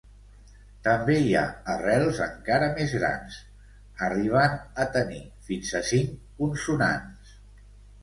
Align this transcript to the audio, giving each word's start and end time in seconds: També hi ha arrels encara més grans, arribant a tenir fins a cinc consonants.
També 0.85 1.17
hi 1.25 1.35
ha 1.41 1.43
arrels 1.73 2.21
encara 2.27 2.71
més 2.81 2.97
grans, 3.01 3.37
arribant 4.09 4.59
a 4.59 4.89
tenir 4.99 5.23
fins 5.53 5.79
a 5.83 5.87
cinc 5.95 6.21
consonants. 6.45 7.43